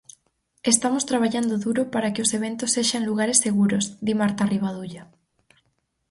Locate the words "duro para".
1.65-2.11